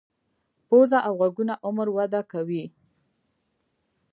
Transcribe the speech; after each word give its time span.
پوزه 0.67 0.99
او 1.07 1.13
غوږونه 1.19 1.53
عمر 1.65 1.87
وده 1.97 2.21
کوي. 2.31 2.63